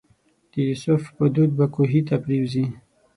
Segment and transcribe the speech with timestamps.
[0.51, 2.65] د یوسف په دود به کوهي ته پرېوځي.